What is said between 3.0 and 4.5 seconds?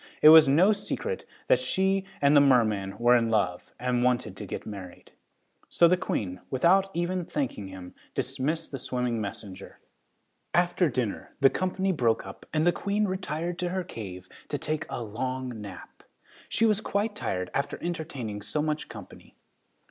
in love and wanted to